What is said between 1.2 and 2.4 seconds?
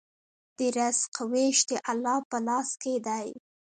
وېش د الله په